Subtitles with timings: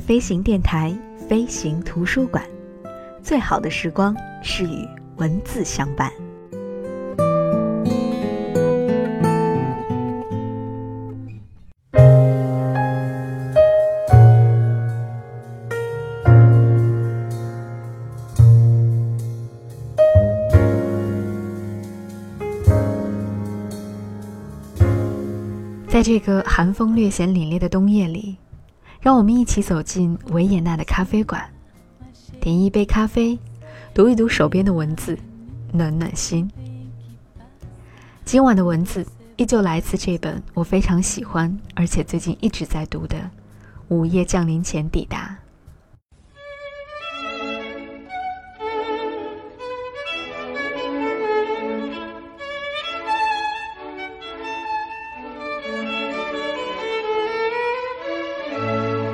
[0.00, 0.96] 飞行电台
[1.28, 2.44] 飞行图书馆，
[3.22, 6.12] 最好的时光是与文字相伴。
[25.88, 28.36] 在这个寒风略显凛冽的冬夜里，
[29.00, 31.42] 让我们一起走进维也纳的咖啡馆，
[32.40, 33.38] 点一杯咖啡，
[33.94, 35.16] 读一读手边的文字，
[35.72, 36.50] 暖暖心。
[38.24, 43.16] 今晚的文字依旧来自这本我非常喜欢，而且最近一直在读的
[43.88, 45.37] 《午夜降临前抵达》。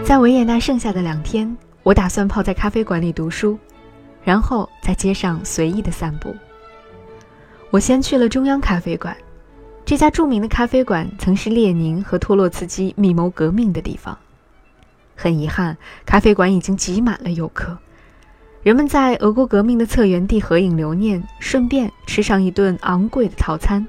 [0.05, 3.59] 在维也纳剩下的两天，我打算泡在咖啡馆里读书，
[4.23, 6.37] 然后在街上随意的散步。
[7.71, 9.17] 我先去了中央咖啡馆，
[9.83, 14.17] 这家著名的咖啡馆曾是列宁和托洛茨基密谋革命的地方。
[15.17, 15.75] 很遗憾，
[16.05, 17.77] 咖啡馆已经挤满了游客，
[18.63, 23.85] 人们在俄国革命的策源地合影留念，顺便吃上一顿昂贵的套餐。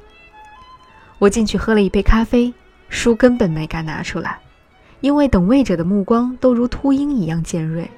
[1.19, 2.53] 我进去喝了一杯咖啡，
[2.87, 4.39] 书根本没敢拿出来。
[5.01, 7.89] 因为等位者的目光都如秃鹰一样尖锐。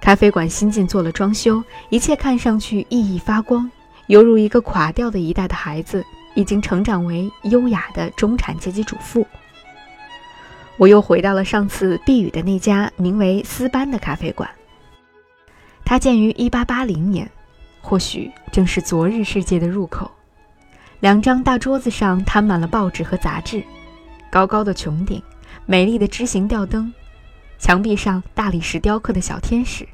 [0.00, 3.70] 咖啡馆新近做了装修，一切看上去熠熠发光，
[4.08, 9.24] 犹如一个垮掉的一代的孩子已经成长为优雅的中产阶级主妇。
[10.76, 14.48] 我又回到了上次避雨的那家名为斯班的咖啡馆。
[15.84, 17.30] 它建于1880年，
[17.80, 20.10] 或许正是昨日世界的入口。
[20.98, 23.62] 两张大桌子上摊满了报纸和杂志，
[24.30, 25.22] 高高的穹顶。
[25.64, 26.92] 美丽的枝形吊灯，
[27.58, 29.86] 墙壁上大理石雕刻的小天使，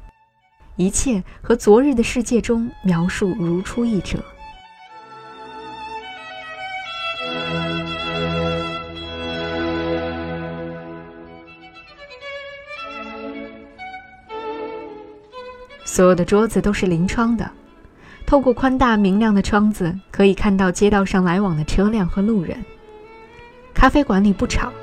[0.75, 4.17] 一切和昨日的世界中描述如出一辙。
[15.85, 17.49] 所有的桌子都是临窗的，
[18.25, 22.57] 透过宽大明亮的窗子，可以看到街道上来往的车辆和路人。
[23.73, 24.73] 咖啡馆里不吵。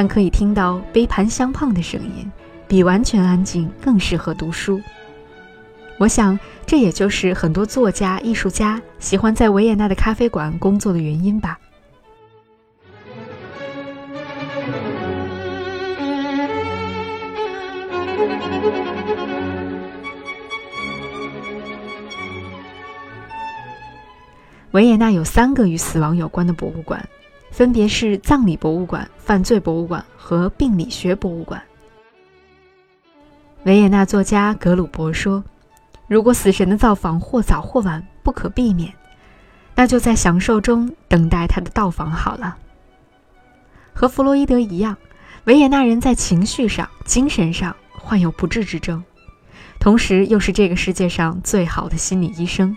[0.00, 2.30] 但可以听到杯盘相碰的声音，
[2.68, 4.80] 比完全安静更适合读书。
[5.98, 11.58] 我想，这也就是很多作家、艺术家喜欢在维也纳的咖啡馆工作的原因吧。
[24.70, 27.04] 维也纳有三个与死亡有关的博物馆。
[27.50, 31.62] 分别是葬礼博物馆、犯罪博物馆和病理学博物馆。
[33.64, 35.42] 维也纳作家格鲁伯说
[36.06, 38.92] ：“如果死神的造访或早或晚不可避免，
[39.74, 42.56] 那就在享受中等待他的到访好了。”
[43.92, 44.96] 和弗洛伊德一样，
[45.44, 49.02] 维也纳人在情绪上、精神上患有不治之症，
[49.80, 52.76] 同时又是这个世界上最好的心理医生。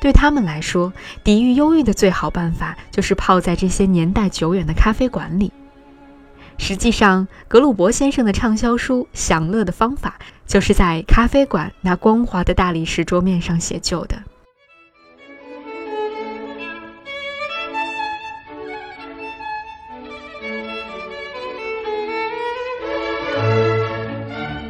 [0.00, 0.92] 对他们来说，
[1.24, 5.52] 抵御忧郁的最好办法就是泡在这些年代久远的咖啡馆里。
[6.56, 14.22] 实际上，格鲁伯先生的畅销书《享乐的方法》就是在咖啡馆那光滑的大理石桌面上写就的。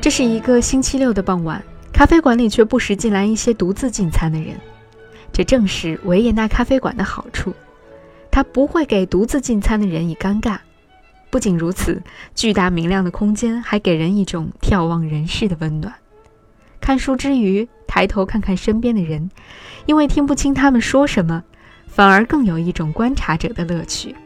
[0.01, 1.63] 这是一个星期六的傍晚，
[1.93, 4.59] 咖啡馆里却不时进来一些独自进餐的人。
[5.39, 7.55] 这正是维也纳咖啡馆的好处，
[8.29, 10.59] 它不会给独自进餐的人以尴尬。
[11.31, 12.03] 不仅如此，
[12.35, 15.95] 巨大明亮的空间还给人一种眺望人世的温暖。
[16.81, 19.31] 看书之余，抬头看看身边的人，
[19.87, 21.45] 因为听不清他们说什么，
[21.87, 24.17] 反而更有一种观察者的乐趣。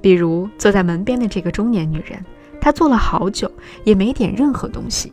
[0.00, 2.24] 比如坐在门边的这个中年女人，
[2.62, 3.52] 她坐了好久，
[3.84, 5.12] 也没点任何东西。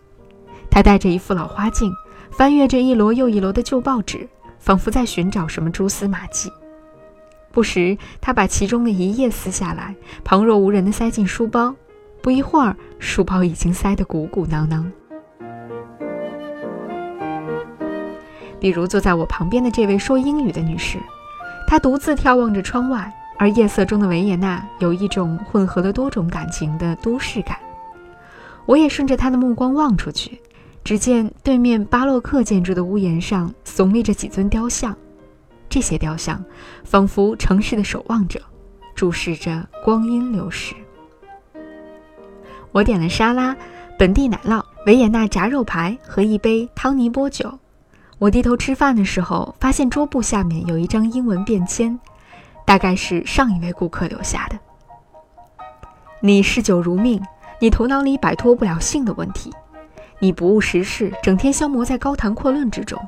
[0.69, 1.91] 她戴着一副老花镜，
[2.31, 4.25] 翻阅着一摞又一摞的旧报纸。
[4.61, 6.51] 仿佛在寻找什么蛛丝马迹，
[7.51, 11.75] 不时他把其中的一页撕下来，旁若无人地塞进书包。
[12.21, 14.89] 不一会儿，书包已经塞得鼓鼓囊囊。
[18.59, 20.99] 比如坐在我旁边的这位说英语的女士，
[21.67, 27.57] 她独自眺望着窗外，而夜色中的维也纳有一种混合了多种感情的都市感。
[28.67, 30.39] 我也顺着她的目光望出去。
[30.83, 34.95] 只见对面巴洛克建筑的屋檐上耸立着几尊雕像，
[35.69, 36.43] 这些雕像
[36.83, 38.41] 仿佛城市的守望者，
[38.95, 40.75] 注视着光阴流逝。
[42.71, 43.55] 我点了沙拉、
[43.97, 47.59] 本地奶酪、维也纳炸肉排和一杯汤尼波酒。
[48.17, 51.97] 我低头吃饭的时候，发现桌布下面有一张英文便签，
[52.65, 54.57] 大概是上一位顾客留下的。
[56.21, 57.21] 你嗜酒如命，
[57.59, 59.51] 你头脑里摆脱不了性的问题，
[60.23, 63.03] 你不务实事，整天消磨在高谈阔论之中。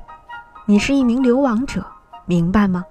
[0.66, 1.86] 你是一名流亡者，
[2.26, 2.84] 明白吗？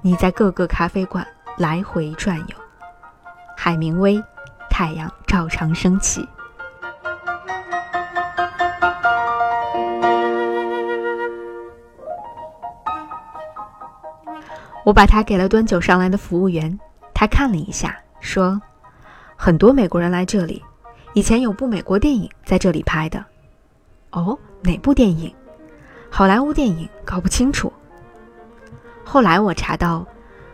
[0.00, 1.26] 你在各个咖啡馆
[1.58, 2.56] 来回转悠。
[3.54, 4.18] 海明威，
[4.70, 6.26] 太阳照常升起。
[14.86, 16.80] 我把它给了端酒上来的服务员，
[17.12, 18.58] 他看了一下，说
[19.36, 20.64] ：“很多美国人来这里，
[21.12, 23.22] 以前有部美国电影在这里拍的。”
[24.16, 25.30] 哦，哪部电影？
[26.08, 26.88] 好莱坞电影？
[27.04, 27.70] 搞不清楚。
[29.04, 30.06] 后来我查到，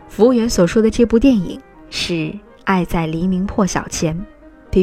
[0.09, 1.57] 服务员所说的这部电影
[1.89, 2.13] 是
[2.65, 4.13] 《爱在黎明破晓前》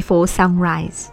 [0.02, 1.08] （Before Sunrise）。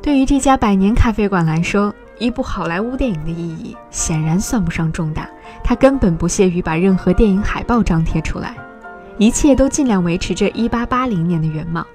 [0.00, 5.28] 对于这家百年咖啡馆来说，一部好莱坞电影的意义显然算不上重大。
[5.64, 8.56] 他根本不屑于把任何电影海报张贴出来，
[9.18, 11.86] 一切都尽量维持着1880年的原貌，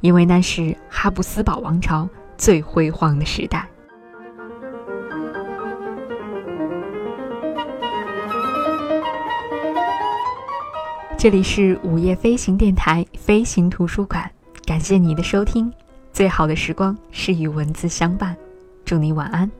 [0.00, 2.08] 因为那是哈布斯堡王朝
[2.38, 3.68] 最辉煌的时代。
[11.18, 14.30] 这里是午夜飞行电台飞行图书馆，
[14.64, 15.70] 感谢你的收听。
[16.14, 18.34] 最好的时光是与文字相伴，
[18.86, 19.50] 祝你晚安。